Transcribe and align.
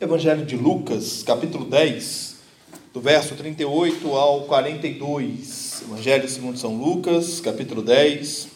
Evangelho 0.00 0.46
de 0.46 0.56
Lucas, 0.56 1.22
capítulo 1.22 1.66
10, 1.66 2.36
do 2.94 3.02
verso 3.02 3.34
38 3.34 4.16
ao 4.16 4.44
42. 4.44 5.82
Evangelho 5.82 6.26
segundo 6.26 6.58
São 6.58 6.74
Lucas, 6.74 7.38
capítulo 7.38 7.82
10, 7.82 8.48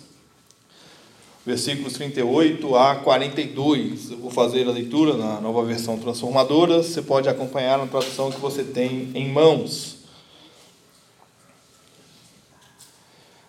versículos 1.44 1.92
38 1.92 2.74
a 2.74 2.94
42. 2.94 4.12
Eu 4.12 4.16
vou 4.16 4.30
fazer 4.30 4.66
a 4.66 4.70
leitura 4.70 5.18
na 5.18 5.38
nova 5.38 5.62
versão 5.62 5.98
transformadora. 5.98 6.82
Você 6.82 7.02
pode 7.02 7.28
acompanhar 7.28 7.76
na 7.76 7.86
tradução 7.86 8.32
que 8.32 8.40
você 8.40 8.64
tem 8.64 9.10
em 9.14 9.30
mãos. 9.30 9.98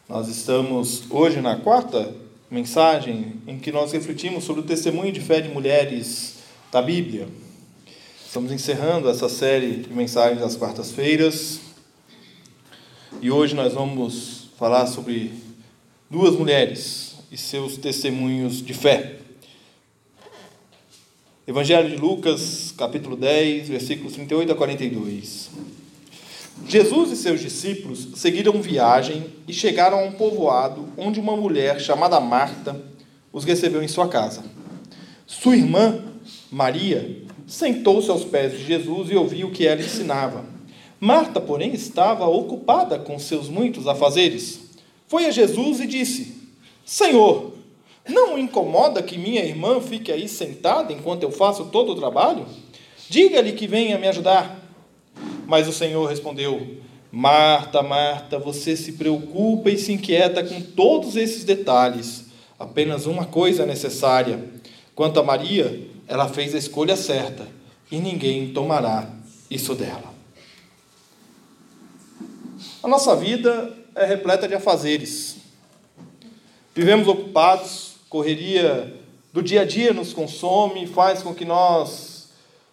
Nós 0.09 0.27
estamos 0.27 1.09
hoje 1.09 1.39
na 1.39 1.55
quarta 1.55 2.13
mensagem 2.51 3.41
em 3.47 3.57
que 3.57 3.71
nós 3.71 3.93
refletimos 3.93 4.43
sobre 4.43 4.63
o 4.63 4.65
testemunho 4.65 5.13
de 5.13 5.21
fé 5.21 5.39
de 5.39 5.47
mulheres 5.47 6.39
da 6.69 6.81
Bíblia. 6.81 7.44
Estamos 8.25 8.51
encerrando 8.51 9.07
essa 9.07 9.29
série 9.29 9.77
de 9.77 9.93
mensagens 9.93 10.41
das 10.41 10.57
quartas-feiras 10.57 11.61
e 13.21 13.31
hoje 13.31 13.55
nós 13.55 13.73
vamos 13.73 14.49
falar 14.57 14.87
sobre 14.87 15.31
duas 16.09 16.35
mulheres 16.35 17.15
e 17.31 17.37
seus 17.37 17.77
testemunhos 17.77 18.61
de 18.61 18.73
fé. 18.73 19.19
Evangelho 21.47 21.89
de 21.89 21.95
Lucas, 21.95 22.73
capítulo 22.77 23.15
10, 23.15 23.69
versículos 23.69 24.13
38 24.13 24.51
a 24.51 24.55
42. 24.55 25.51
Jesus 26.67 27.11
e 27.11 27.15
seus 27.15 27.39
discípulos 27.39 28.09
seguiram 28.15 28.61
viagem 28.61 29.27
e 29.47 29.53
chegaram 29.53 29.99
a 29.99 30.03
um 30.03 30.11
povoado 30.11 30.89
onde 30.97 31.21
uma 31.21 31.37
mulher 31.37 31.79
chamada 31.79 32.19
Marta 32.19 32.83
os 33.31 33.45
recebeu 33.45 33.81
em 33.81 33.87
sua 33.87 34.09
casa. 34.09 34.43
Sua 35.25 35.55
irmã, 35.55 36.03
Maria, 36.51 37.24
sentou-se 37.47 38.09
aos 38.09 38.23
pés 38.23 38.51
de 38.53 38.65
Jesus 38.65 39.09
e 39.11 39.15
ouviu 39.15 39.47
o 39.47 39.51
que 39.51 39.67
ela 39.67 39.81
ensinava. 39.81 40.45
Marta, 40.99 41.39
porém, 41.39 41.73
estava 41.73 42.25
ocupada 42.27 42.97
com 42.97 43.19
seus 43.19 43.49
muitos 43.49 43.87
afazeres. 43.87 44.61
Foi 45.07 45.25
a 45.25 45.31
Jesus 45.31 45.79
e 45.79 45.87
disse: 45.87 46.35
Senhor, 46.85 47.53
não 48.07 48.37
incomoda 48.37 49.03
que 49.03 49.17
minha 49.17 49.43
irmã 49.43 49.79
fique 49.81 50.11
aí 50.11 50.27
sentada 50.27 50.93
enquanto 50.93 51.23
eu 51.23 51.31
faço 51.31 51.65
todo 51.65 51.91
o 51.91 51.95
trabalho? 51.95 52.45
Diga-lhe 53.09 53.53
que 53.53 53.67
venha 53.67 53.97
me 53.97 54.07
ajudar. 54.07 54.59
Mas 55.45 55.67
o 55.67 55.73
Senhor 55.73 56.05
respondeu: 56.07 56.77
Marta, 57.11 57.81
Marta, 57.81 58.39
você 58.39 58.75
se 58.75 58.93
preocupa 58.93 59.69
e 59.69 59.77
se 59.77 59.93
inquieta 59.93 60.43
com 60.43 60.61
todos 60.61 61.15
esses 61.15 61.43
detalhes. 61.43 62.25
Apenas 62.57 63.05
uma 63.05 63.25
coisa 63.25 63.63
é 63.63 63.65
necessária. 63.65 64.43
Quanto 64.93 65.19
a 65.19 65.23
Maria, 65.23 65.87
ela 66.07 66.27
fez 66.27 66.53
a 66.55 66.57
escolha 66.57 66.95
certa 66.95 67.47
e 67.91 67.97
ninguém 67.97 68.53
tomará 68.53 69.09
isso 69.49 69.75
dela. 69.75 70.13
A 72.81 72.87
nossa 72.87 73.15
vida 73.15 73.75
é 73.95 74.05
repleta 74.05 74.47
de 74.47 74.53
afazeres. 74.53 75.37
Vivemos 76.73 77.07
ocupados, 77.07 77.95
correria 78.09 78.93
do 79.35 79.43
dia 79.43 79.63
a 79.63 79.65
dia 79.65 79.91
nos 79.91 80.13
consome 80.13 80.87
faz 80.87 81.21
com 81.21 81.35
que 81.35 81.43
nós 81.43 82.29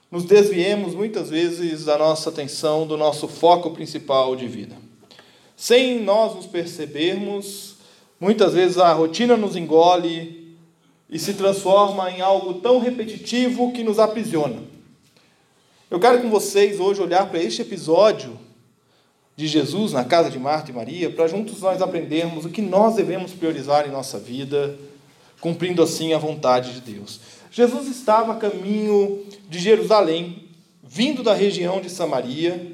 nos 0.09 0.25
desviemos 0.25 0.95
muitas 0.95 1.29
vezes 1.29 1.87
da 1.87 1.99
nossa 1.99 2.31
atenção, 2.31 2.87
do 2.87 2.97
nosso 2.97 3.27
foco 3.27 3.73
principal 3.73 4.37
de 4.37 4.47
vida. 4.47 4.77
Sem 5.57 6.01
nós 6.01 6.37
nos 6.37 6.47
percebermos, 6.47 7.79
muitas 8.21 8.53
vezes 8.53 8.79
a 8.79 8.93
rotina 8.93 9.37
nos 9.37 9.57
engole, 9.57 10.42
e 11.13 11.19
se 11.19 11.35
transforma 11.35 12.11
em 12.11 12.23
algo 12.23 12.55
tão 12.55 12.79
repetitivo 12.79 13.71
que 13.71 13.85
nos 13.85 13.99
aprisiona. 13.99 14.63
Eu 15.91 16.01
quero 16.01 16.23
com 16.23 16.31
vocês 16.31 16.81
hoje 16.81 17.03
olhar 17.03 17.29
para 17.29 17.43
este 17.43 17.61
episódio 17.61 18.39
de 19.37 19.47
Jesus 19.47 19.93
na 19.93 20.05
casa 20.05 20.31
de 20.31 20.39
Marta 20.39 20.71
e 20.71 20.75
Maria, 20.75 21.11
para 21.11 21.29
juntos 21.29 21.61
nós 21.61 21.83
aprendermos 21.83 22.47
o 22.47 22.49
que 22.49 22.63
nós 22.63 22.95
devemos 22.95 23.33
priorizar 23.33 23.87
em 23.87 23.91
nossa 23.91 24.19
vida, 24.19 24.79
cumprindo 25.39 25.83
assim 25.83 26.15
a 26.15 26.19
vontade 26.19 26.73
de 26.73 26.93
Deus. 26.95 27.21
Jesus 27.51 27.89
estava 27.89 28.33
a 28.33 28.37
caminho 28.37 29.23
de 29.51 29.59
Jerusalém, 29.59 30.49
vindo 30.83 31.23
da 31.23 31.35
região 31.35 31.83
de 31.83 31.91
Samaria, 31.91 32.73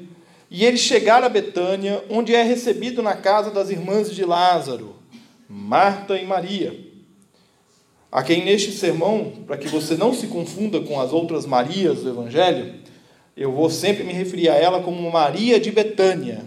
e 0.49 0.63
ele 0.63 0.77
chegara 0.77 1.25
a 1.25 1.29
Betânia, 1.29 2.01
onde 2.09 2.33
é 2.33 2.41
recebido 2.41 3.03
na 3.03 3.15
casa 3.15 3.51
das 3.51 3.69
irmãs 3.69 4.09
de 4.09 4.23
Lázaro, 4.23 4.95
Marta 5.49 6.17
e 6.17 6.25
Maria 6.25 6.88
a 8.11 8.23
quem 8.23 8.43
neste 8.43 8.71
sermão, 8.71 9.31
para 9.45 9.57
que 9.57 9.67
você 9.67 9.95
não 9.95 10.13
se 10.13 10.27
confunda 10.27 10.79
com 10.79 10.99
as 10.99 11.13
outras 11.13 11.45
Marias 11.45 11.99
do 11.99 12.09
Evangelho, 12.09 12.73
eu 13.37 13.51
vou 13.51 13.69
sempre 13.69 14.03
me 14.03 14.13
referir 14.13 14.49
a 14.49 14.55
ela 14.55 14.81
como 14.81 15.11
Maria 15.11 15.59
de 15.59 15.71
Betânia, 15.71 16.43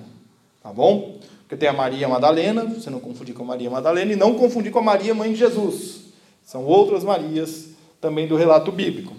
tá 0.62 0.72
bom? 0.72 1.19
Porque 1.43 1.56
tem 1.56 1.69
a 1.69 1.72
Maria 1.72 2.09
Madalena, 2.09 2.65
você 2.65 2.91
não 2.91 2.99
confundir 2.99 3.34
com 3.34 3.45
a 3.45 3.47
Maria 3.47 3.71
Madalena, 3.71 4.12
e 4.12 4.17
não 4.17 4.34
confundir 4.34 4.72
com 4.72 4.81
a 4.81 4.83
Maria, 4.83 5.15
mãe 5.15 5.33
de 5.33 5.39
Jesus. 5.39 6.01
São 6.45 6.65
outras 6.65 7.05
Marias 7.05 7.69
também 8.01 8.27
do 8.27 8.37
relato 8.37 8.72
bíblico. 8.72 9.15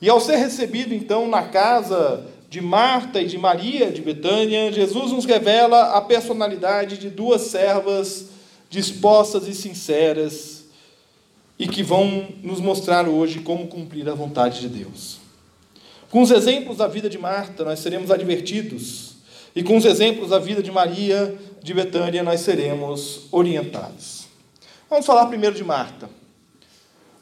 E 0.00 0.08
ao 0.08 0.20
ser 0.20 0.36
recebido, 0.36 0.94
então, 0.94 1.28
na 1.28 1.42
casa 1.42 2.24
de 2.48 2.60
Marta 2.60 3.20
e 3.20 3.26
de 3.26 3.36
Maria 3.36 3.90
de 3.92 4.00
Betânia, 4.00 4.72
Jesus 4.72 5.12
nos 5.12 5.26
revela 5.26 5.96
a 5.96 6.00
personalidade 6.00 6.96
de 6.96 7.10
duas 7.10 7.42
servas 7.42 8.30
dispostas 8.70 9.46
e 9.46 9.54
sinceras 9.54 10.57
e 11.58 11.66
que 11.66 11.82
vão 11.82 12.28
nos 12.42 12.60
mostrar 12.60 13.08
hoje 13.08 13.40
como 13.40 13.66
cumprir 13.66 14.08
a 14.08 14.14
vontade 14.14 14.60
de 14.60 14.68
Deus. 14.68 15.18
Com 16.10 16.22
os 16.22 16.30
exemplos 16.30 16.78
da 16.78 16.86
vida 16.86 17.10
de 17.10 17.18
Marta, 17.18 17.64
nós 17.64 17.80
seremos 17.80 18.10
advertidos, 18.10 19.16
e 19.54 19.62
com 19.62 19.76
os 19.76 19.84
exemplos 19.84 20.30
da 20.30 20.38
vida 20.38 20.62
de 20.62 20.70
Maria 20.70 21.36
de 21.62 21.74
Betânia, 21.74 22.22
nós 22.22 22.40
seremos 22.40 23.26
orientados. 23.32 24.26
Vamos 24.88 25.04
falar 25.04 25.26
primeiro 25.26 25.56
de 25.56 25.64
Marta. 25.64 26.08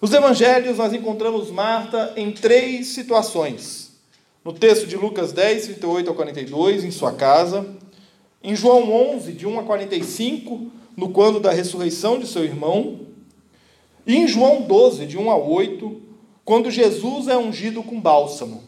Nos 0.01 0.13
evangelhos, 0.13 0.77
nós 0.77 0.93
encontramos 0.93 1.51
Marta 1.51 2.13
em 2.17 2.31
três 2.31 2.89
situações. 2.89 3.93
No 4.45 4.53
texto 4.53 4.87
de 4.87 4.97
Lucas 4.97 5.33
10, 5.33 5.65
38 5.65 6.11
a 6.11 6.15
42, 6.15 6.85
em 6.85 6.91
sua 6.91 7.13
casa. 7.13 7.67
Em 8.43 8.55
João 8.55 8.93
11, 9.15 9.33
de 9.33 9.47
1 9.47 9.59
a 9.59 9.63
45, 9.65 10.71
no 10.97 11.09
quando 11.09 11.41
da 11.41 11.51
ressurreição 11.51 12.19
de 12.19 12.27
seu 12.27 12.45
irmão. 12.45 13.06
E 14.06 14.17
em 14.17 14.28
João 14.28 14.62
12, 14.62 15.06
de 15.06 15.19
1 15.19 15.31
a 15.31 15.37
8, 15.37 16.00
quando 16.44 16.71
Jesus 16.71 17.27
é 17.27 17.37
ungido 17.37 17.83
com 17.83 18.00
bálsamo. 18.00 18.62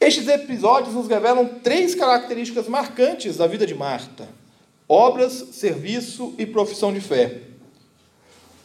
Estes 0.00 0.26
episódios 0.28 0.94
nos 0.94 1.08
revelam 1.08 1.46
três 1.62 1.94
características 1.94 2.68
marcantes 2.68 3.36
da 3.36 3.46
vida 3.46 3.66
de 3.66 3.74
Marta: 3.74 4.28
obras, 4.88 5.32
serviço 5.52 6.34
e 6.36 6.44
profissão 6.44 6.92
de 6.92 7.00
fé. 7.00 7.42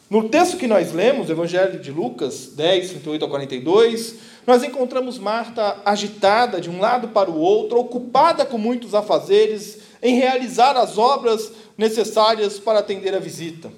No 0.10 0.28
texto 0.28 0.58
que 0.58 0.68
nós 0.68 0.92
lemos, 0.92 1.30
Evangelho 1.30 1.80
de 1.80 1.90
Lucas 1.90 2.48
10, 2.48 2.90
38 2.90 3.24
a 3.24 3.30
42, 3.30 4.16
nós 4.46 4.62
encontramos 4.62 5.18
Marta 5.18 5.78
agitada 5.86 6.60
de 6.60 6.70
um 6.70 6.82
lado 6.82 7.10
para 7.10 7.32
o 7.32 7.40
outro, 7.40 7.80
ocupada 7.80 8.46
com 8.46 8.58
muitos 8.58 8.94
afazeres 8.94 9.80
em 10.02 10.16
realizar 10.16 10.76
as 10.76 10.98
obras 10.98 11.54
necessárias 11.78 12.60
para 12.60 12.80
atender 12.80 13.16
a 13.16 13.20
visita. 13.20 13.72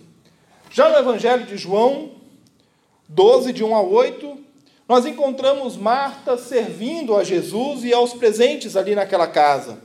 Já 0.74 0.90
no 0.90 0.98
Evangelho 0.98 1.46
de 1.46 1.56
João 1.56 2.14
12, 3.08 3.54
de 3.54 3.64
1 3.64 3.76
a 3.76 3.82
8, 3.84 4.40
nós 4.90 5.06
encontramos 5.06 5.78
Marta 5.78 6.36
servindo 6.36 7.16
a 7.16 7.24
Jesus 7.24 7.84
e 7.84 7.94
aos 7.94 8.14
presentes 8.14 8.76
ali 8.76 8.96
naquela 8.96 9.28
casa. 9.28 9.84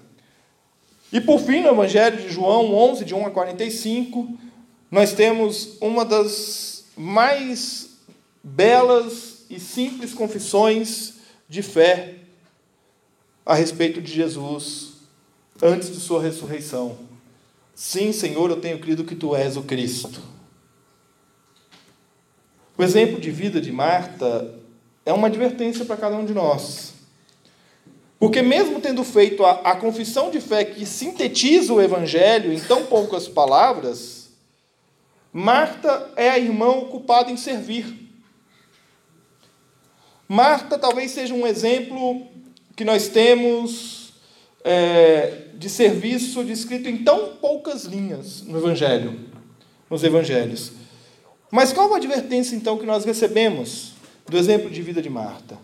E 1.13 1.21
por 1.21 1.41
fim, 1.41 1.61
no 1.61 1.69
Evangelho 1.69 2.17
de 2.17 2.31
João 2.31 2.75
11, 2.75 3.05
de 3.05 3.15
1 3.15 3.27
a 3.27 3.31
45, 3.31 4.31
nós 4.91 5.13
temos 5.13 5.77
uma 5.79 6.07
das 6.07 6.87
mais 6.97 7.91
belas 8.43 9.45
e 9.51 9.61
simples 9.61 10.15
confissões 10.15 11.17
de 11.47 11.61
fé 11.61 12.15
a 13.45 13.55
respeito 13.55 14.01
de 14.01 14.11
Jesus 14.11 14.95
antes 15.63 15.91
de 15.91 16.01
sua 16.01 16.23
ressurreição. 16.23 16.97
Sim, 17.75 18.11
Senhor, 18.11 18.49
eu 18.49 18.59
tenho 18.59 18.79
crido 18.79 19.05
que 19.05 19.15
tu 19.15 19.37
és 19.37 19.55
o 19.59 19.63
Cristo. 19.63 20.38
O 22.79 22.83
exemplo 22.85 23.21
de 23.21 23.29
vida 23.33 23.61
de 23.61 23.73
Marta 23.73 24.55
é 25.05 25.13
uma 25.13 25.27
advertência 25.27 25.85
para 25.85 25.97
cada 25.97 26.15
um 26.17 26.25
de 26.25 26.33
nós. 26.33 26.95
Porque, 28.21 28.41
mesmo 28.41 28.81
tendo 28.81 29.03
feito 29.03 29.45
a, 29.45 29.51
a 29.63 29.75
confissão 29.75 30.31
de 30.31 30.41
fé 30.41 30.65
que 30.65 30.87
sintetiza 30.87 31.75
o 31.75 31.83
Evangelho 31.83 32.53
em 32.53 32.61
tão 32.61 32.87
poucas 32.87 33.27
palavras, 33.27 34.31
Marta 35.33 36.13
é 36.15 36.31
a 36.31 36.39
irmã 36.39 36.69
ocupada 36.69 37.33
em 37.33 37.37
servir. 37.37 38.09
Marta 40.29 40.79
talvez 40.79 41.11
seja 41.11 41.35
um 41.35 41.47
exemplo 41.47 42.29
que 42.77 42.85
nós 42.85 43.09
temos 43.09 44.13
é, 44.63 45.47
de 45.55 45.69
serviço 45.69 46.45
descrito 46.45 46.89
em 46.89 46.99
tão 46.99 47.35
poucas 47.37 47.85
linhas 47.85 48.43
no 48.43 48.57
Evangelho, 48.59 49.19
nos 49.91 50.05
Evangelhos. 50.05 50.73
Mas 51.51 51.73
qual 51.73 51.93
a 51.93 51.97
advertência 51.97 52.55
então 52.55 52.77
que 52.77 52.87
nós 52.87 53.05
recebemos 53.05 53.93
do 54.29 54.37
exemplo 54.37 54.71
de 54.71 54.83
vida 54.83 55.01
de 55.01 55.09
Marta? 55.09 55.59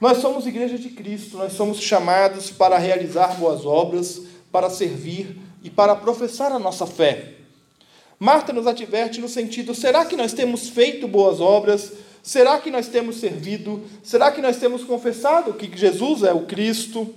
Nós 0.00 0.18
somos 0.18 0.46
igreja 0.46 0.78
de 0.78 0.90
Cristo, 0.90 1.36
nós 1.36 1.52
somos 1.52 1.80
chamados 1.80 2.50
para 2.50 2.78
realizar 2.78 3.36
boas 3.38 3.64
obras, 3.64 4.22
para 4.50 4.68
servir 4.70 5.38
e 5.62 5.70
para 5.70 5.94
professar 5.94 6.52
a 6.52 6.58
nossa 6.58 6.86
fé. 6.86 7.34
Marta 8.18 8.52
nos 8.52 8.66
adverte 8.66 9.20
no 9.20 9.28
sentido: 9.28 9.74
será 9.74 10.04
que 10.04 10.16
nós 10.16 10.32
temos 10.32 10.68
feito 10.68 11.06
boas 11.06 11.40
obras? 11.40 11.92
Será 12.22 12.58
que 12.58 12.70
nós 12.70 12.88
temos 12.88 13.16
servido? 13.16 13.82
Será 14.02 14.32
que 14.32 14.40
nós 14.40 14.56
temos 14.56 14.82
confessado 14.82 15.52
que 15.54 15.74
Jesus 15.76 16.22
é 16.22 16.32
o 16.32 16.46
Cristo? 16.46 17.14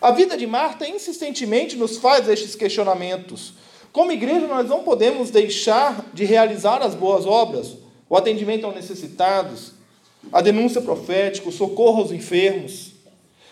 A 0.00 0.10
vida 0.10 0.36
de 0.36 0.46
Marta 0.46 0.88
insistentemente 0.88 1.76
nos 1.76 1.98
faz 1.98 2.28
estes 2.28 2.54
questionamentos. 2.54 3.54
Como 3.96 4.12
igreja, 4.12 4.46
nós 4.46 4.68
não 4.68 4.82
podemos 4.82 5.30
deixar 5.30 6.04
de 6.12 6.22
realizar 6.26 6.82
as 6.82 6.94
boas 6.94 7.24
obras, 7.24 7.78
o 8.10 8.14
atendimento 8.14 8.66
aos 8.66 8.74
necessitados, 8.74 9.72
a 10.30 10.42
denúncia 10.42 10.82
profética, 10.82 11.48
o 11.48 11.52
socorro 11.52 12.02
aos 12.02 12.12
enfermos. 12.12 12.92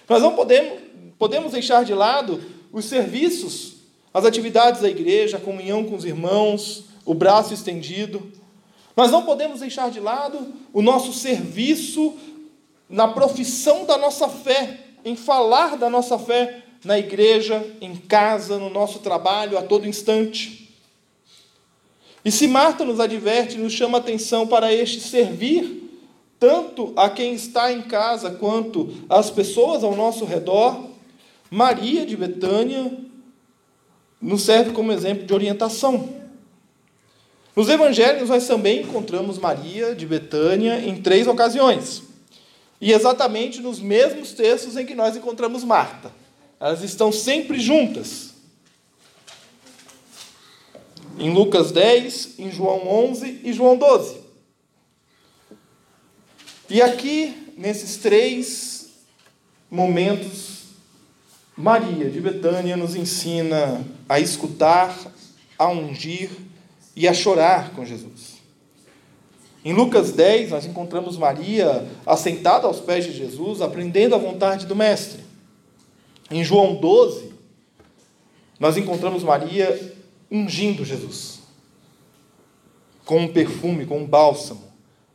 Nós 0.06 0.22
não 0.22 0.34
podemos, 0.34 0.82
podemos 1.18 1.52
deixar 1.52 1.82
de 1.82 1.94
lado 1.94 2.42
os 2.70 2.84
serviços, 2.84 3.76
as 4.12 4.26
atividades 4.26 4.82
da 4.82 4.90
igreja, 4.90 5.38
a 5.38 5.40
comunhão 5.40 5.82
com 5.82 5.96
os 5.96 6.04
irmãos, 6.04 6.84
o 7.06 7.14
braço 7.14 7.54
estendido. 7.54 8.30
Nós 8.94 9.10
não 9.10 9.22
podemos 9.22 9.60
deixar 9.60 9.90
de 9.90 9.98
lado 9.98 10.52
o 10.74 10.82
nosso 10.82 11.14
serviço 11.14 12.18
na 12.86 13.08
profissão 13.08 13.86
da 13.86 13.96
nossa 13.96 14.28
fé, 14.28 14.78
em 15.06 15.16
falar 15.16 15.78
da 15.78 15.88
nossa 15.88 16.18
fé 16.18 16.63
na 16.84 16.98
igreja, 16.98 17.64
em 17.80 17.96
casa, 17.96 18.58
no 18.58 18.68
nosso 18.68 18.98
trabalho, 18.98 19.56
a 19.56 19.62
todo 19.62 19.88
instante. 19.88 20.70
E 22.24 22.30
se 22.30 22.46
Marta 22.46 22.84
nos 22.84 23.00
adverte, 23.00 23.58
nos 23.58 23.72
chama 23.72 23.98
atenção 23.98 24.46
para 24.46 24.72
este 24.72 25.00
servir, 25.00 25.82
tanto 26.38 26.92
a 26.96 27.08
quem 27.08 27.34
está 27.34 27.72
em 27.72 27.82
casa 27.82 28.30
quanto 28.30 28.92
às 29.08 29.30
pessoas 29.30 29.82
ao 29.82 29.94
nosso 29.94 30.24
redor, 30.24 30.90
Maria 31.50 32.04
de 32.04 32.16
Betânia 32.16 32.92
nos 34.20 34.42
serve 34.42 34.72
como 34.72 34.92
exemplo 34.92 35.26
de 35.26 35.34
orientação. 35.34 36.08
Nos 37.54 37.68
evangelhos, 37.68 38.30
nós 38.30 38.46
também 38.46 38.82
encontramos 38.82 39.38
Maria 39.38 39.94
de 39.94 40.06
Betânia 40.06 40.80
em 40.80 41.00
três 41.00 41.26
ocasiões. 41.26 42.02
E 42.80 42.92
exatamente 42.92 43.60
nos 43.60 43.78
mesmos 43.78 44.32
textos 44.32 44.76
em 44.76 44.84
que 44.84 44.94
nós 44.94 45.16
encontramos 45.16 45.62
Marta. 45.62 46.23
Elas 46.60 46.82
estão 46.82 47.12
sempre 47.12 47.58
juntas. 47.58 48.34
Em 51.18 51.32
Lucas 51.32 51.70
10, 51.70 52.38
em 52.38 52.50
João 52.50 52.88
11 52.88 53.40
e 53.44 53.52
João 53.52 53.76
12. 53.76 54.18
E 56.68 56.80
aqui, 56.82 57.52
nesses 57.56 57.98
três 57.98 58.88
momentos, 59.70 60.64
Maria 61.56 62.10
de 62.10 62.20
Betânia 62.20 62.76
nos 62.76 62.96
ensina 62.96 63.84
a 64.08 64.18
escutar, 64.18 64.96
a 65.58 65.68
ungir 65.68 66.30
e 66.96 67.06
a 67.06 67.14
chorar 67.14 67.70
com 67.70 67.84
Jesus. 67.84 68.34
Em 69.64 69.72
Lucas 69.72 70.12
10, 70.12 70.50
nós 70.50 70.66
encontramos 70.66 71.16
Maria 71.16 71.88
assentada 72.04 72.66
aos 72.66 72.80
pés 72.80 73.04
de 73.04 73.12
Jesus, 73.12 73.62
aprendendo 73.62 74.14
a 74.14 74.18
vontade 74.18 74.66
do 74.66 74.76
Mestre. 74.76 75.23
Em 76.30 76.42
João 76.42 76.74
12, 76.74 77.32
nós 78.58 78.76
encontramos 78.76 79.22
Maria 79.22 79.94
ungindo 80.30 80.84
Jesus 80.84 81.42
com 83.04 83.20
um 83.20 83.28
perfume, 83.28 83.84
com 83.84 83.98
um 83.98 84.06
bálsamo, 84.06 84.64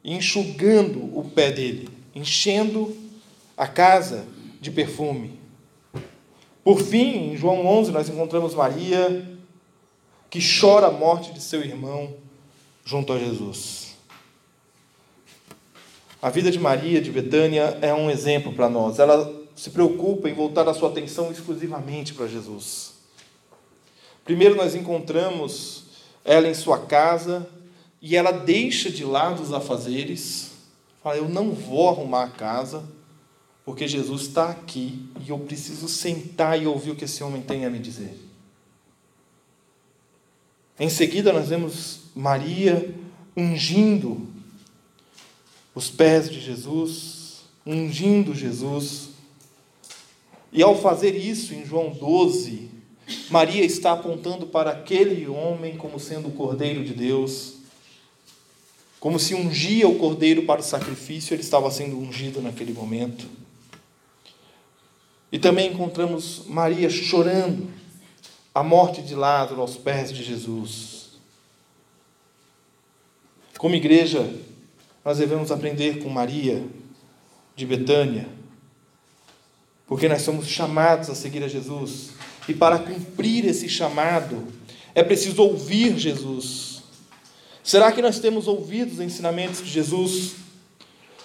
enxugando 0.03 0.99
o 1.17 1.23
pé 1.23 1.51
dele, 1.51 1.89
enchendo 2.13 2.95
a 3.57 3.67
casa 3.67 4.25
de 4.61 4.71
perfume. 4.71 5.39
Por 6.63 6.81
fim, 6.81 7.31
em 7.31 7.37
João 7.37 7.65
11, 7.65 7.91
nós 7.91 8.09
encontramos 8.09 8.53
Maria 8.53 9.27
que 10.29 10.39
chora 10.39 10.87
a 10.87 10.91
morte 10.91 11.33
de 11.33 11.41
seu 11.41 11.61
irmão 11.61 12.13
junto 12.85 13.11
a 13.11 13.17
Jesus. 13.17 13.95
A 16.21 16.29
vida 16.29 16.51
de 16.51 16.59
Maria 16.59 17.01
de 17.01 17.11
Betânia 17.11 17.77
é 17.81 17.93
um 17.93 18.11
exemplo 18.11 18.53
para 18.53 18.69
nós. 18.69 18.99
Ela 18.99 19.38
se 19.59 19.71
preocupa 19.71 20.29
em 20.29 20.33
voltar 20.33 20.69
a 20.69 20.73
sua 20.73 20.87
atenção 20.87 21.29
exclusivamente 21.29 22.13
para 22.13 22.27
Jesus. 22.27 22.93
Primeiro, 24.23 24.55
nós 24.55 24.73
encontramos 24.73 25.83
ela 26.23 26.47
em 26.47 26.53
sua 26.53 26.79
casa 26.79 27.45
e 28.01 28.15
ela 28.15 28.31
deixa 28.31 28.89
de 28.89 29.03
lado 29.03 29.43
os 29.43 29.51
afazeres. 29.51 30.51
Fala: 31.03 31.17
Eu 31.17 31.27
não 31.27 31.51
vou 31.51 31.89
arrumar 31.89 32.23
a 32.23 32.29
casa, 32.29 32.85
porque 33.65 33.85
Jesus 33.85 34.21
está 34.21 34.49
aqui 34.49 35.05
e 35.19 35.29
eu 35.29 35.37
preciso 35.39 35.89
sentar 35.89 36.61
e 36.61 36.65
ouvir 36.65 36.91
o 36.91 36.95
que 36.95 37.03
esse 37.03 37.21
homem 37.21 37.41
tem 37.41 37.65
a 37.65 37.69
me 37.69 37.79
dizer. 37.79 38.17
Em 40.79 40.89
seguida, 40.89 41.33
nós 41.33 41.49
vemos 41.49 42.03
Maria 42.15 42.95
ungindo 43.35 44.25
os 45.75 45.89
pés 45.89 46.29
de 46.29 46.39
Jesus, 46.39 47.41
ungindo 47.65 48.33
Jesus. 48.33 49.08
E 50.51 50.63
ao 50.63 50.75
fazer 50.75 51.15
isso, 51.15 51.53
em 51.53 51.65
João 51.65 51.91
12, 51.91 52.69
Maria 53.29 53.63
está 53.63 53.91
apontando 53.93 54.47
para 54.47 54.71
aquele 54.71 55.27
homem 55.27 55.77
como 55.77 55.99
sendo 55.99 56.29
o 56.29 56.31
Cordeiro 56.31 56.83
de 56.83 56.93
Deus. 56.93 57.55
Como 58.99 59.17
se 59.17 59.33
ungia 59.33 59.87
o 59.87 59.97
cordeiro 59.97 60.43
para 60.43 60.59
o 60.59 60.63
sacrifício, 60.63 61.33
ele 61.33 61.41
estava 61.41 61.71
sendo 61.71 61.97
ungido 61.97 62.41
naquele 62.41 62.73
momento. 62.73 63.25
E 65.31 65.39
também 65.39 65.71
encontramos 65.71 66.43
Maria 66.47 66.89
chorando 66.89 67.69
a 68.53 68.61
morte 68.61 69.01
de 69.01 69.15
Lázaro 69.15 69.61
aos 69.61 69.77
pés 69.77 70.11
de 70.11 70.21
Jesus. 70.21 71.11
Como 73.57 73.75
igreja, 73.75 74.33
nós 75.05 75.17
devemos 75.17 75.51
aprender 75.51 76.03
com 76.03 76.09
Maria 76.09 76.65
de 77.55 77.65
Betânia, 77.65 78.27
porque 79.89 80.07
nós 80.07 80.21
somos 80.21 80.47
chamados 80.47 81.09
a 81.09 81.15
seguir 81.15 81.43
a 81.43 81.49
Jesus, 81.49 82.11
e 82.47 82.53
para 82.53 82.79
cumprir 82.79 83.45
esse 83.45 83.67
chamado, 83.67 84.47
é 84.95 85.03
preciso 85.03 85.43
ouvir 85.43 85.97
Jesus. 85.97 86.83
Será 87.61 87.91
que 87.91 88.01
nós 88.01 88.19
temos 88.19 88.47
ouvido 88.47 88.93
os 88.93 89.01
ensinamentos 89.01 89.59
de 89.59 89.69
Jesus? 89.69 90.35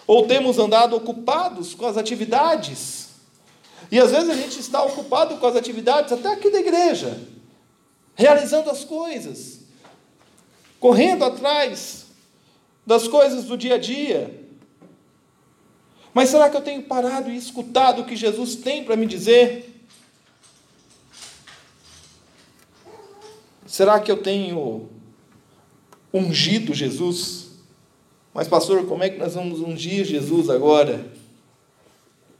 Ou 0.06 0.26
temos 0.26 0.58
andado 0.58 0.96
ocupados 0.96 1.74
com 1.74 1.86
as 1.86 1.96
atividades 1.96 3.04
e 3.90 3.98
às 4.00 4.10
vezes 4.10 4.30
a 4.30 4.34
gente 4.34 4.58
está 4.58 4.82
ocupado 4.82 5.36
com 5.36 5.46
as 5.46 5.56
atividades, 5.56 6.12
até 6.12 6.32
aqui 6.32 6.50
da 6.50 6.60
igreja, 6.60 7.20
realizando 8.14 8.70
as 8.70 8.84
coisas, 8.84 9.60
correndo 10.80 11.24
atrás 11.24 12.06
das 12.86 13.08
coisas 13.08 13.44
do 13.44 13.56
dia 13.56 13.76
a 13.76 13.78
dia. 13.78 14.43
Mas 16.14 16.30
será 16.30 16.48
que 16.48 16.56
eu 16.56 16.62
tenho 16.62 16.82
parado 16.84 17.28
e 17.28 17.36
escutado 17.36 18.02
o 18.02 18.04
que 18.06 18.14
Jesus 18.14 18.54
tem 18.54 18.84
para 18.84 18.96
me 18.96 19.04
dizer? 19.04 19.74
Será 23.66 23.98
que 23.98 24.12
eu 24.12 24.16
tenho 24.16 24.88
ungido 26.12 26.72
Jesus? 26.72 27.48
Mas, 28.32 28.46
pastor, 28.46 28.86
como 28.86 29.02
é 29.02 29.10
que 29.10 29.18
nós 29.18 29.34
vamos 29.34 29.58
ungir 29.58 30.04
Jesus 30.04 30.48
agora? 30.48 31.12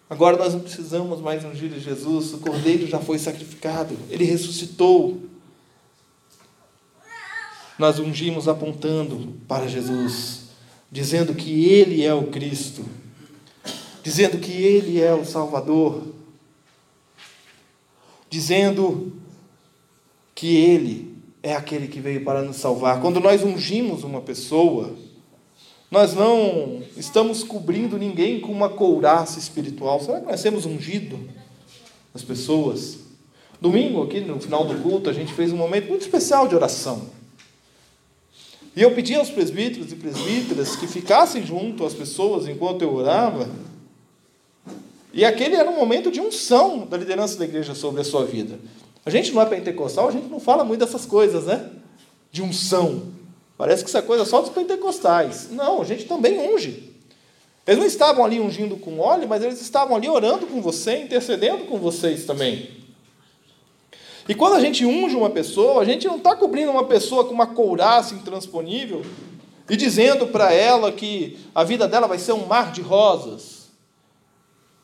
Agora 0.09 0.37
nós 0.37 0.53
não 0.53 0.61
precisamos 0.61 1.21
mais 1.21 1.45
ungir 1.45 1.73
Jesus, 1.81 2.35
o 2.35 2.39
cordeiro 2.39 2.87
já 2.87 3.01
foi 3.01 3.19
sacrificado, 3.19 3.97
ele 4.09 4.25
ressuscitou. 4.25 5.21
Nós 7.77 7.99
ungimos 7.99 8.47
apontando 8.47 9.35
para 9.49 9.67
Jesus, 9.67 10.51
dizendo 10.93 11.35
que 11.35 11.65
ele 11.65 12.05
é 12.05 12.15
o 12.15 12.29
Cristo, 12.29 12.85
dizendo 14.05 14.37
que 14.39 14.53
ele 14.53 15.01
é 15.01 15.15
o 15.15 15.25
Salvador, 15.25 16.03
dizendo 18.29 19.15
que 20.35 20.57
ele 20.57 21.17
é 21.43 21.55
aquele 21.55 21.89
que 21.89 22.01
veio 22.01 22.23
para 22.23 22.43
nos 22.43 22.57
salvar. 22.57 23.01
Quando 23.01 23.19
nós 23.19 23.43
ungimos 23.43 24.05
uma 24.05 24.21
pessoa, 24.21 24.95
nós 25.91 26.13
não 26.13 26.83
estamos 26.99 27.43
cobrindo 27.43 27.97
ninguém 27.97 28.41
com 28.41 28.53
uma 28.53 28.69
couraça 28.69 29.39
espiritual. 29.39 29.99
Será 30.01 30.21
que 30.21 30.27
nós 30.27 30.43
temos 30.43 30.67
ungido 30.67 31.19
as 32.13 32.23
pessoas? 32.23 32.99
Domingo, 33.59 34.03
aqui 34.03 34.21
no 34.21 34.39
final 34.39 34.67
do 34.67 34.83
culto, 34.83 35.09
a 35.09 35.15
gente 35.15 35.33
fez 35.33 35.51
um 35.51 35.57
momento 35.57 35.89
muito 35.89 36.03
especial 36.03 36.47
de 36.47 36.55
oração. 36.55 37.09
E 38.77 38.83
eu 38.83 38.95
pedi 38.95 39.15
aos 39.15 39.31
presbíteros 39.31 39.93
e 39.93 39.97
presbíteras 39.97 40.77
que 40.77 40.87
ficassem 40.87 41.47
junto 41.47 41.87
às 41.87 41.95
pessoas 41.95 42.47
enquanto 42.47 42.83
eu 42.83 42.93
orava. 42.93 43.49
E 45.15 45.25
aquele 45.25 45.55
era 45.55 45.71
um 45.71 45.77
momento 45.77 46.11
de 46.11 46.21
unção 46.21 46.87
da 46.87 46.97
liderança 46.97 47.39
da 47.39 47.45
igreja 47.45 47.73
sobre 47.73 48.01
a 48.01 48.05
sua 48.05 48.25
vida. 48.25 48.59
A 49.07 49.11
gente 49.11 49.33
não 49.33 49.41
é 49.41 49.47
pentecostal, 49.47 50.09
a 50.09 50.11
gente 50.11 50.27
não 50.27 50.41
fala 50.41 50.65
muito 50.65 50.81
dessas 50.81 51.07
coisas, 51.07 51.45
né? 51.45 51.71
De 52.33 52.43
unção. 52.43 53.13
Parece 53.57 53.85
que 53.85 53.89
isso 53.89 53.97
é 53.97 54.03
coisa 54.03 54.25
só 54.25 54.41
dos 54.41 54.51
pentecostais. 54.51 55.51
Não, 55.53 55.81
a 55.81 55.85
gente 55.85 56.05
também 56.07 56.37
unge. 56.53 56.93
Eles 57.65 57.79
não 57.79 57.87
estavam 57.87 58.25
ali 58.25 58.41
ungindo 58.41 58.77
com 58.77 58.99
óleo, 58.99 59.29
mas 59.29 59.43
eles 59.45 59.61
estavam 59.61 59.97
ali 59.97 60.09
orando 60.09 60.49
com 60.49 60.61
você, 60.61 60.99
intercedendo 60.99 61.65
com 61.65 61.79
vocês 61.79 62.25
também. 62.25 62.69
E 64.29 64.35
quando 64.35 64.55
a 64.55 64.61
gente 64.61 64.85
unge 64.85 65.15
uma 65.15 65.31
pessoa, 65.31 65.81
a 65.81 65.85
gente 65.85 66.09
não 66.09 66.17
está 66.17 66.35
cobrindo 66.35 66.73
uma 66.73 66.85
pessoa 66.85 67.25
com 67.25 67.33
uma 67.33 67.47
couraça 67.47 68.15
intransponível 68.15 69.03
e 69.71 69.77
dizendo 69.77 70.27
para 70.27 70.53
ela 70.53 70.91
que 70.91 71.39
a 71.55 71.63
vida 71.63 71.87
dela 71.87 72.09
vai 72.09 72.19
ser 72.19 72.33
um 72.33 72.47
mar 72.47 72.73
de 72.73 72.81
rosas. 72.81 73.54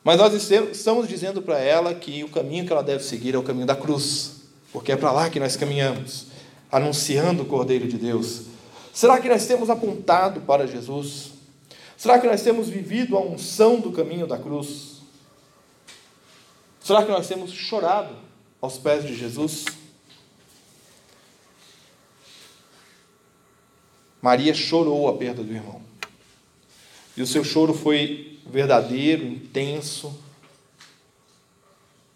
Mas 0.03 0.17
nós 0.17 0.33
estamos 0.33 1.07
dizendo 1.07 1.41
para 1.41 1.59
ela 1.59 1.93
que 1.93 2.23
o 2.23 2.29
caminho 2.29 2.65
que 2.65 2.73
ela 2.73 2.81
deve 2.81 3.03
seguir 3.03 3.35
é 3.35 3.37
o 3.37 3.43
caminho 3.43 3.67
da 3.67 3.75
cruz, 3.75 4.41
porque 4.73 4.91
é 4.91 4.95
para 4.95 5.11
lá 5.11 5.29
que 5.29 5.39
nós 5.39 5.55
caminhamos, 5.55 6.27
anunciando 6.71 7.43
o 7.43 7.45
Cordeiro 7.45 7.87
de 7.87 7.97
Deus. 7.97 8.43
Será 8.91 9.19
que 9.19 9.29
nós 9.29 9.45
temos 9.45 9.69
apontado 9.69 10.41
para 10.41 10.65
Jesus? 10.65 11.31
Será 11.95 12.17
que 12.19 12.25
nós 12.25 12.41
temos 12.41 12.67
vivido 12.67 13.15
a 13.15 13.21
unção 13.21 13.79
do 13.79 13.91
caminho 13.91 14.25
da 14.25 14.37
cruz? 14.37 15.01
Será 16.83 17.05
que 17.05 17.11
nós 17.11 17.27
temos 17.27 17.51
chorado 17.51 18.15
aos 18.59 18.79
pés 18.79 19.05
de 19.05 19.15
Jesus? 19.15 19.65
Maria 24.19 24.53
chorou 24.53 25.07
a 25.07 25.13
perda 25.17 25.43
do 25.43 25.53
irmão. 25.53 25.81
E 27.15 27.21
o 27.21 27.27
seu 27.27 27.43
choro 27.43 27.73
foi 27.73 28.30
verdadeiro, 28.45 29.25
intenso. 29.25 30.17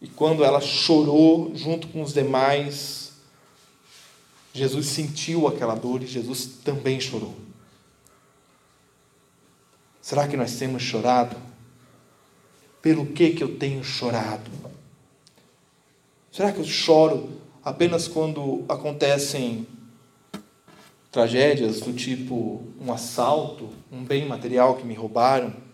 E 0.01 0.07
quando 0.07 0.43
ela 0.43 0.61
chorou 0.61 1.55
junto 1.55 1.87
com 1.87 2.01
os 2.01 2.13
demais, 2.13 3.13
Jesus 4.53 4.87
sentiu 4.87 5.47
aquela 5.47 5.75
dor 5.75 6.03
e 6.03 6.07
Jesus 6.07 6.45
também 6.63 6.99
chorou. 6.99 7.35
Será 10.01 10.27
que 10.27 10.37
nós 10.37 10.55
temos 10.57 10.83
chorado? 10.83 11.35
Pelo 12.81 13.07
que 13.07 13.31
que 13.31 13.43
eu 13.43 13.57
tenho 13.57 13.83
chorado? 13.83 14.51
Será 16.31 16.51
que 16.51 16.59
eu 16.59 16.65
choro 16.65 17.41
apenas 17.63 18.07
quando 18.07 18.63
acontecem 18.69 19.65
tragédias 21.11 21.79
do 21.79 21.91
tipo 21.93 22.61
um 22.79 22.93
assalto, 22.93 23.69
um 23.91 24.03
bem 24.03 24.27
material 24.27 24.75
que 24.75 24.85
me 24.85 24.93
roubaram? 24.93 25.64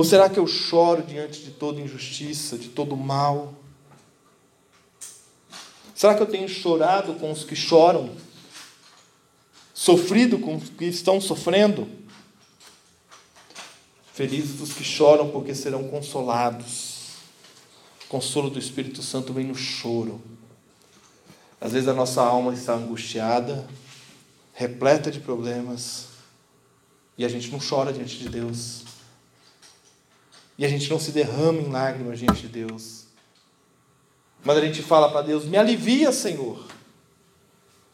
Ou 0.00 0.04
será 0.04 0.30
que 0.30 0.38
eu 0.38 0.46
choro 0.46 1.02
diante 1.02 1.42
de 1.42 1.50
toda 1.50 1.78
injustiça, 1.78 2.56
de 2.56 2.70
todo 2.70 2.96
mal? 2.96 3.52
Será 5.94 6.14
que 6.14 6.22
eu 6.22 6.26
tenho 6.26 6.48
chorado 6.48 7.16
com 7.16 7.30
os 7.30 7.44
que 7.44 7.54
choram? 7.54 8.16
Sofrido 9.74 10.38
com 10.38 10.56
os 10.56 10.70
que 10.70 10.86
estão 10.86 11.20
sofrendo? 11.20 11.86
Felizes 14.14 14.58
os 14.62 14.72
que 14.72 14.82
choram, 14.82 15.28
porque 15.28 15.54
serão 15.54 15.86
consolados. 15.88 17.08
O 18.06 18.08
consolo 18.08 18.48
do 18.48 18.58
Espírito 18.58 19.02
Santo 19.02 19.34
vem 19.34 19.44
no 19.44 19.54
choro. 19.54 20.18
Às 21.60 21.72
vezes 21.72 21.90
a 21.90 21.92
nossa 21.92 22.22
alma 22.22 22.54
está 22.54 22.72
angustiada, 22.72 23.68
repleta 24.54 25.10
de 25.10 25.20
problemas, 25.20 26.06
e 27.18 27.24
a 27.26 27.28
gente 27.28 27.50
não 27.50 27.58
chora 27.60 27.92
diante 27.92 28.16
de 28.16 28.30
Deus. 28.30 28.88
E 30.60 30.64
a 30.66 30.68
gente 30.68 30.90
não 30.90 31.00
se 31.00 31.10
derrama 31.10 31.62
em 31.62 31.70
lágrimas 31.70 32.18
diante 32.18 32.42
de 32.42 32.48
Deus. 32.48 33.04
Mas 34.44 34.58
a 34.58 34.60
gente 34.60 34.82
fala 34.82 35.10
para 35.10 35.22
Deus: 35.22 35.46
me 35.46 35.56
alivia, 35.56 36.12
Senhor. 36.12 36.62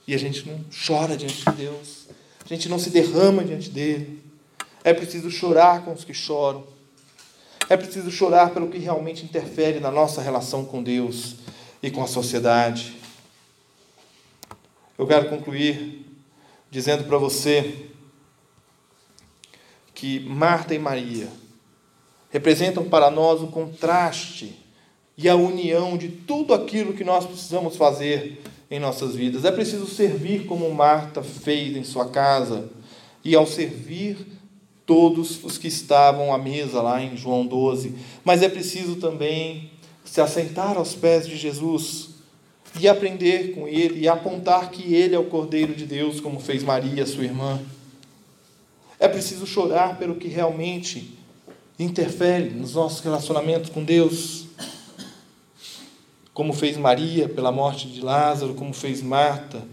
E 0.05 0.13
a 0.13 0.19
gente 0.19 0.45
não 0.49 0.65
chora 0.87 1.17
diante 1.17 1.45
de 1.45 1.53
Deus, 1.53 2.09
a 2.45 2.49
gente 2.49 2.69
não 2.69 2.77
se 2.77 2.91
derrama 2.91 3.45
diante 3.45 3.71
dele. 3.71 4.21
É 4.83 4.93
preciso 4.93 5.31
chorar 5.31 5.85
com 5.85 5.93
os 5.93 6.03
que 6.03 6.13
choram. 6.13 6.67
É 7.69 7.77
preciso 7.77 8.11
chorar 8.11 8.51
pelo 8.51 8.69
que 8.69 8.79
realmente 8.79 9.25
interfere 9.25 9.79
na 9.79 9.91
nossa 9.91 10.21
relação 10.21 10.65
com 10.65 10.83
Deus 10.83 11.37
e 11.81 11.89
com 11.89 12.03
a 12.03 12.09
sociedade. 12.09 12.97
Eu 14.99 15.07
quero 15.07 15.29
concluir 15.29 16.05
dizendo 16.69 17.05
para 17.05 17.17
você 17.17 17.91
que 19.95 20.19
Marta 20.19 20.75
e 20.75 20.81
Maria 20.81 21.29
representam 22.37 22.85
para 22.85 23.11
nós 23.11 23.41
o 23.41 23.47
contraste 23.47 24.55
e 25.17 25.27
a 25.27 25.35
união 25.35 25.97
de 25.97 26.09
tudo 26.09 26.53
aquilo 26.53 26.93
que 26.93 27.03
nós 27.03 27.25
precisamos 27.25 27.77
fazer 27.77 28.43
em 28.71 28.79
nossas 28.79 29.15
vidas. 29.15 29.47
É 29.47 29.51
preciso 29.51 29.87
servir 29.87 30.45
como 30.45 30.71
Marta 30.71 31.23
fez 31.23 31.75
em 31.75 31.83
sua 31.83 32.11
casa, 32.11 32.69
e 33.25 33.35
ao 33.35 33.47
servir 33.47 34.19
todos 34.85 35.43
os 35.43 35.57
que 35.57 35.67
estavam 35.67 36.33
à 36.33 36.37
mesa 36.37 36.83
lá 36.83 37.03
em 37.03 37.17
João 37.17 37.47
12, 37.47 37.95
mas 38.23 38.43
é 38.43 38.51
preciso 38.51 38.97
também 38.97 39.71
se 40.05 40.21
assentar 40.21 40.77
aos 40.77 40.95
pés 40.95 41.27
de 41.27 41.39
Jesus 41.39 42.11
e 42.79 42.87
aprender 42.87 43.55
com 43.55 43.67
ele 43.67 44.01
e 44.01 44.09
apontar 44.09 44.71
que 44.71 44.95
ele 44.95 45.15
é 45.15 45.19
o 45.19 45.25
Cordeiro 45.25 45.75
de 45.75 45.87
Deus, 45.87 46.21
como 46.21 46.39
fez 46.39 46.63
Maria, 46.63 47.07
sua 47.07 47.25
irmã. 47.25 47.59
É 49.01 49.09
preciso 49.09 49.47
chorar 49.47 49.97
pelo 49.97 50.17
que 50.17 50.29
realmente 50.29 51.17
interfere 51.79 52.51
nos 52.51 52.75
nossos 52.75 53.01
relacionamentos 53.01 53.71
com 53.71 53.85
Deus 53.85 54.47
como 56.37 56.53
fez 56.53 56.77
Maria 56.77 57.31
pela 57.31 57.51
morte 57.51 57.89
de 57.89 58.03
Lázaro, 58.03 58.53
como 58.53 58.75
fez 58.75 59.01
Marta 59.01 59.67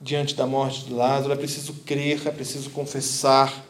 diante 0.00 0.34
da 0.34 0.46
morte 0.46 0.86
de 0.86 0.94
Lázaro. 0.94 1.34
É 1.34 1.36
preciso 1.36 1.74
crer, 1.84 2.26
é 2.26 2.30
preciso 2.30 2.70
confessar, 2.70 3.62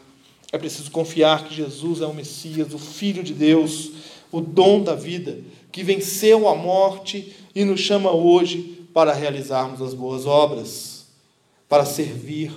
é 0.49 0.57
preciso 0.57 0.89
confiar 0.89 1.43
que 1.43 1.53
Jesus 1.53 1.99
é 1.99 2.05
o 2.05 2.13
Messias, 2.13 2.73
o 2.73 2.79
Filho 2.79 3.21
de 3.21 3.33
Deus, 3.33 3.91
o 4.31 4.39
dom 4.39 4.81
da 4.81 4.95
vida, 4.95 5.39
que 5.73 5.83
venceu 5.83 6.47
a 6.47 6.55
morte 6.55 7.35
e 7.53 7.65
nos 7.65 7.81
chama 7.81 8.11
hoje 8.11 8.87
para 8.93 9.11
realizarmos 9.11 9.81
as 9.81 9.93
boas 9.93 10.25
obras, 10.25 11.07
para 11.67 11.83
servir, 11.83 12.53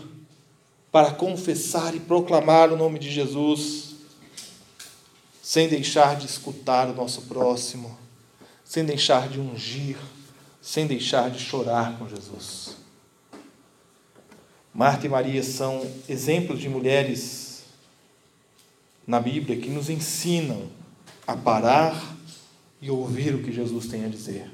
para 0.92 1.10
confessar 1.10 1.96
e 1.96 1.98
proclamar 1.98 2.72
o 2.72 2.76
nome 2.76 3.00
de 3.00 3.10
Jesus, 3.10 3.89
sem 5.50 5.66
deixar 5.66 6.14
de 6.14 6.26
escutar 6.26 6.88
o 6.88 6.94
nosso 6.94 7.22
próximo 7.22 7.98
sem 8.64 8.84
deixar 8.84 9.28
de 9.28 9.40
ungir, 9.40 9.96
sem 10.62 10.86
deixar 10.86 11.28
de 11.28 11.40
chorar 11.40 11.98
com 11.98 12.08
Jesus. 12.08 12.76
Marta 14.72 15.06
e 15.06 15.08
Maria 15.08 15.42
são 15.42 15.84
exemplos 16.08 16.60
de 16.60 16.68
mulheres 16.68 17.64
na 19.04 19.18
Bíblia 19.18 19.60
que 19.60 19.68
nos 19.68 19.90
ensinam 19.90 20.68
a 21.26 21.36
parar 21.36 22.00
e 22.80 22.88
ouvir 22.88 23.34
o 23.34 23.42
que 23.42 23.50
Jesus 23.50 23.88
tem 23.88 24.04
a 24.04 24.08
dizer. 24.08 24.48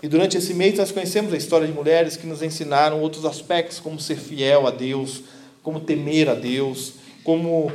E 0.00 0.06
durante 0.06 0.36
esse 0.36 0.54
mês 0.54 0.78
nós 0.78 0.92
conhecemos 0.92 1.32
a 1.32 1.36
história 1.36 1.66
de 1.66 1.72
mulheres 1.72 2.16
que 2.16 2.28
nos 2.28 2.42
ensinaram 2.42 3.00
outros 3.00 3.24
aspectos, 3.24 3.80
como 3.80 3.98
ser 3.98 4.18
fiel 4.20 4.68
a 4.68 4.70
Deus, 4.70 5.24
como 5.64 5.80
temer 5.80 6.28
a 6.28 6.34
Deus, 6.34 6.92
como 7.24 7.72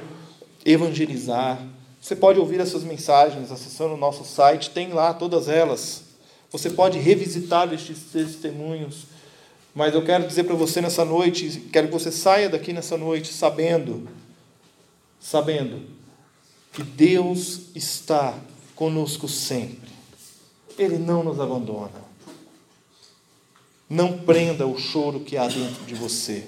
evangelizar. 0.63 1.61
Você 2.01 2.15
pode 2.15 2.39
ouvir 2.39 2.59
essas 2.59 2.83
mensagens 2.83 3.51
acessando 3.51 3.93
o 3.93 3.97
nosso 3.97 4.23
site, 4.23 4.69
tem 4.69 4.93
lá 4.93 5.13
todas 5.13 5.47
elas. 5.47 6.03
Você 6.51 6.69
pode 6.69 6.97
revisitar 6.97 7.71
estes 7.73 7.99
testemunhos. 8.11 9.05
Mas 9.75 9.93
eu 9.93 10.03
quero 10.03 10.25
dizer 10.27 10.45
para 10.45 10.55
você 10.55 10.81
nessa 10.81 11.05
noite, 11.05 11.67
quero 11.71 11.87
que 11.87 11.93
você 11.93 12.11
saia 12.11 12.49
daqui 12.49 12.73
nessa 12.73 12.97
noite 12.97 13.31
sabendo, 13.31 14.09
sabendo 15.19 15.81
que 16.73 16.83
Deus 16.83 17.61
está 17.75 18.37
conosco 18.75 19.27
sempre. 19.27 19.89
Ele 20.77 20.97
não 20.97 21.23
nos 21.23 21.39
abandona. 21.39 22.09
Não 23.89 24.19
prenda 24.19 24.65
o 24.65 24.77
choro 24.77 25.19
que 25.19 25.35
há 25.35 25.47
dentro 25.47 25.83
de 25.85 25.95
você. 25.95 26.47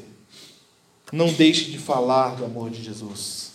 Não 1.11 1.31
deixe 1.31 1.71
de 1.71 1.77
falar 1.77 2.35
do 2.35 2.45
amor 2.45 2.69
de 2.69 2.81
Jesus. 2.81 3.50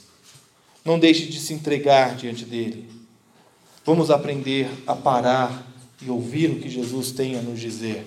Não 0.87 1.01
deixe 1.01 1.27
de 1.27 1.41
se 1.41 1.53
entregar 1.53 2.15
diante 2.15 2.45
dele. 2.45 2.89
Vamos 3.85 4.09
aprender 4.09 4.69
a 4.87 4.95
parar 4.95 5.67
e 6.01 6.09
ouvir 6.09 6.51
o 6.53 6.61
que 6.61 6.71
Jesus 6.71 7.11
tem 7.11 7.37
a 7.37 7.43
nos 7.43 7.59
dizer. 7.59 8.07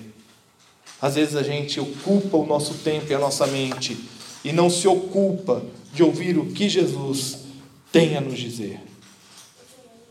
Às 1.01 1.15
vezes 1.15 1.35
a 1.35 1.43
gente 1.43 1.77
ocupa 1.79 2.37
o 2.37 2.45
nosso 2.45 2.75
tempo 2.75 3.11
e 3.11 3.13
a 3.13 3.19
nossa 3.19 3.45
mente 3.47 3.97
e 4.45 4.53
não 4.53 4.69
se 4.69 4.87
ocupa 4.87 5.61
de 5.93 6.03
ouvir 6.03 6.37
o 6.37 6.53
que 6.53 6.69
Jesus 6.69 7.39
tem 7.91 8.15
a 8.15 8.21
nos 8.21 8.39
dizer. 8.39 8.79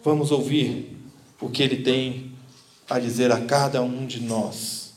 Vamos 0.04 0.30
ouvir 0.30 0.94
o 1.40 1.48
que 1.48 1.62
ele 1.62 1.82
tem 1.82 2.32
a 2.88 2.98
dizer 2.98 3.32
a 3.32 3.40
cada 3.40 3.80
um 3.82 4.06
de 4.06 4.20
nós. 4.20 4.92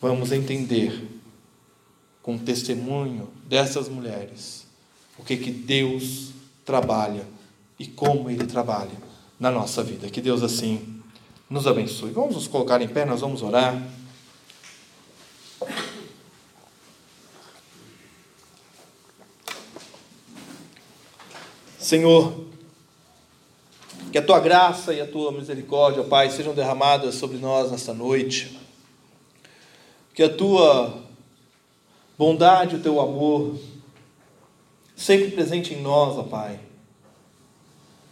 Vamos 0.00 0.32
entender 0.32 1.02
com 2.22 2.36
o 2.36 2.38
testemunho 2.38 3.28
dessas 3.46 3.88
mulheres 3.88 4.66
o 5.18 5.24
que 5.24 5.36
que 5.36 5.50
Deus 5.50 6.32
trabalha 6.64 7.26
e 7.78 7.86
como 7.86 8.30
ele 8.30 8.46
trabalha 8.46 8.96
na 9.38 9.50
nossa 9.50 9.82
vida. 9.82 10.08
Que 10.08 10.20
Deus 10.20 10.42
assim 10.42 11.02
nos 11.50 11.66
abençoe. 11.66 12.12
Vamos 12.12 12.34
nos 12.34 12.46
colocar 12.46 12.80
em 12.80 12.88
pé, 12.88 13.04
nós 13.04 13.20
vamos 13.20 13.42
orar. 13.42 13.82
Senhor, 21.78 22.46
que 24.12 24.18
a 24.18 24.22
tua 24.22 24.40
graça 24.40 24.94
e 24.94 25.00
a 25.00 25.06
tua 25.06 25.32
misericórdia, 25.32 26.04
Pai, 26.04 26.30
sejam 26.30 26.54
derramadas 26.54 27.16
sobre 27.16 27.38
nós 27.38 27.70
nesta 27.70 27.92
noite. 27.92 28.58
Que 30.14 30.22
a 30.22 30.28
tua 30.28 31.02
bondade, 32.16 32.76
o 32.76 32.80
teu 32.80 33.00
amor, 33.00 33.58
sempre 35.02 35.32
presente 35.32 35.74
em 35.74 35.82
nós, 35.82 36.16
ó 36.16 36.22
Pai, 36.22 36.60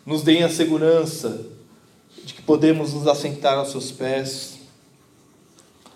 nos 0.05 0.23
deem 0.23 0.43
a 0.43 0.49
segurança 0.49 1.47
de 2.25 2.35
que 2.35 2.43
podemos 2.43 2.93
nos 2.93 3.07
assentar 3.07 3.57
aos 3.57 3.71
seus 3.71 3.93
pés, 3.93 4.59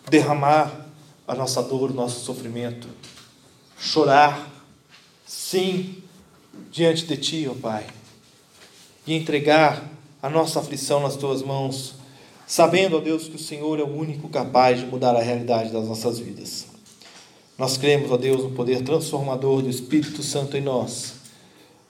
derramar 0.09 0.87
a 1.27 1.35
nossa 1.35 1.63
dor, 1.63 1.91
o 1.91 1.95
nosso 1.95 2.25
sofrimento, 2.25 2.87
chorar, 3.77 4.49
sim, 5.27 6.01
diante 6.71 7.07
de 7.07 7.17
Ti, 7.17 7.49
ó 7.51 7.55
Pai, 7.55 7.85
e 9.05 9.15
entregar 9.15 9.91
a 10.23 10.31
nossa 10.31 10.61
aflição 10.61 11.01
nas 11.01 11.17
Tuas 11.17 11.43
mãos, 11.43 11.95
sabendo, 12.47 12.99
ó 12.99 13.01
Deus, 13.01 13.27
que 13.27 13.35
o 13.35 13.39
Senhor 13.39 13.81
é 13.81 13.83
o 13.83 13.97
único 13.97 14.29
capaz 14.29 14.79
de 14.79 14.87
mudar 14.87 15.17
a 15.17 15.23
realidade 15.23 15.73
das 15.73 15.89
nossas 15.89 16.21
vidas. 16.21 16.74
Nós 17.57 17.77
cremos, 17.77 18.11
ó 18.11 18.17
Deus, 18.17 18.43
no 18.43 18.51
poder 18.51 18.83
transformador 18.83 19.63
do 19.63 19.71
Espírito 19.71 20.23
Santo 20.23 20.57
em 20.57 20.61
nós. 20.61 21.15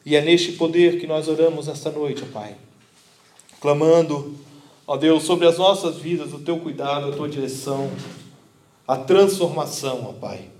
E 0.05 0.15
é 0.15 0.21
neste 0.21 0.53
poder 0.53 1.01
que 1.01 1.07
nós 1.07 1.29
oramos 1.29 1.69
esta 1.69 1.91
noite, 1.91 2.23
ó 2.23 2.33
Pai, 2.33 2.57
clamando, 3.61 4.35
ó 4.87 4.97
Deus, 4.97 5.23
sobre 5.23 5.47
as 5.47 5.57
nossas 5.57 5.97
vidas, 5.97 6.35
o 6.35 6.41
Teu 6.41 6.59
cuidado, 6.59 7.09
a 7.09 7.13
Tua 7.17 7.29
direção, 7.29 7.91
a 8.87 8.97
transformação, 8.97 10.07
ó 10.11 10.13
Pai, 10.13 10.51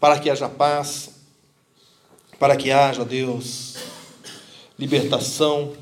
para 0.00 0.18
que 0.18 0.30
haja 0.30 0.48
paz, 0.48 1.10
para 2.38 2.56
que 2.56 2.70
haja, 2.70 3.04
Deus, 3.04 3.76
libertação, 4.78 5.74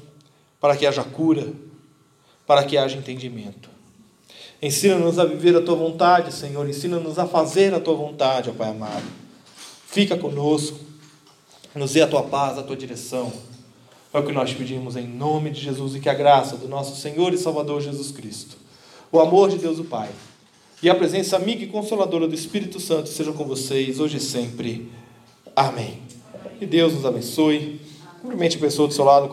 para 0.61 0.77
que 0.77 0.85
haja 0.85 1.05
cura, 1.05 1.53
para 2.45 2.65
que 2.65 2.77
haja 2.77 2.99
entendimento. 2.99 3.72
Ensina-nos 4.63 5.19
a 5.19 5.25
viver 5.25 5.57
a 5.57 5.61
tua 5.61 5.75
vontade, 5.75 6.33
Senhor. 6.33 6.69
Ensina-nos 6.69 7.19
a 7.19 7.27
fazer 7.27 7.75
a 7.75 7.81
tua 7.81 7.95
vontade, 7.95 8.49
ó 8.49 8.53
Pai 8.53 8.71
amado. 8.71 9.05
Fica 9.89 10.17
conosco, 10.17 10.79
nos 11.75 11.93
dê 11.93 12.03
a 12.03 12.07
tua 12.07 12.23
paz, 12.23 12.57
a 12.57 12.63
tua 12.63 12.77
direção. 12.77 13.33
É 14.15 14.19
o 14.19 14.23
que 14.23 14.33
nós 14.33 14.53
pedimos 14.53 14.95
em 14.95 15.07
nome 15.07 15.51
de 15.51 15.61
Jesus 15.61 15.97
e 15.97 16.01
que 16.01 16.09
a 16.09 16.15
graça 16.15 16.57
do 16.57 16.69
nosso 16.69 17.01
Senhor 17.01 17.33
e 17.35 17.39
Salvador 17.39 17.81
Jesus 17.81 18.11
Cristo, 18.11 18.57
o 19.11 19.19
amor 19.19 19.51
de 19.51 19.57
Deus 19.57 19.79
o 19.79 19.85
Pai 19.85 20.11
e 20.83 20.91
a 20.91 20.95
presença 20.95 21.37
amiga 21.37 21.63
e 21.63 21.69
consoladora 21.69 22.27
do 22.27 22.35
Espírito 22.35 22.81
Santo 22.81 23.09
sejam 23.09 23.33
com 23.33 23.45
vocês 23.45 24.01
hoje 24.01 24.17
e 24.17 24.21
sempre. 24.21 24.91
Amém. 25.55 25.99
Que 26.59 26.67
Deus 26.67 26.93
nos 26.93 27.07
abençoe. 27.07 27.81
Cumprimente 28.21 28.57
a 28.57 28.61
pessoa 28.61 28.89
do 28.89 28.95
seu 28.95 29.05
lado. 29.05 29.29